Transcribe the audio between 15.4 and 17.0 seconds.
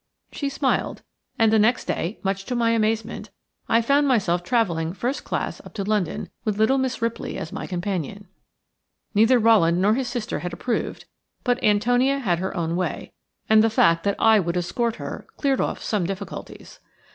off some difficulties.